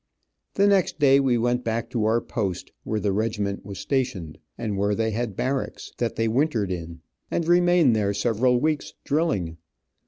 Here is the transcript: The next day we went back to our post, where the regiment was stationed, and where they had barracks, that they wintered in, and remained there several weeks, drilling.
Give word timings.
The 0.55 0.65
next 0.65 0.97
day 0.97 1.19
we 1.19 1.37
went 1.37 1.63
back 1.63 1.91
to 1.91 2.05
our 2.05 2.21
post, 2.21 2.71
where 2.83 2.99
the 2.99 3.11
regiment 3.13 3.63
was 3.63 3.77
stationed, 3.77 4.39
and 4.57 4.75
where 4.75 4.95
they 4.95 5.11
had 5.11 5.35
barracks, 5.35 5.91
that 5.99 6.15
they 6.15 6.27
wintered 6.27 6.71
in, 6.71 7.01
and 7.29 7.47
remained 7.47 7.95
there 7.95 8.11
several 8.15 8.59
weeks, 8.59 8.95
drilling. 9.03 9.57